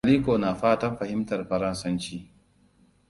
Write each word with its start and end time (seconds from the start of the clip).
Aliko 0.07 0.33
na 0.41 0.51
fatan 0.61 0.95
fahimtar 1.01 1.45
faransanci. 1.49 2.17